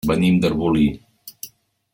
[0.09, 0.87] Venim d'Arbolí.